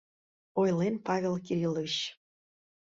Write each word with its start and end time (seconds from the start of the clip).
—ойлен 0.61 0.95
Павел 1.07 1.35
Кириллович. 1.45 1.95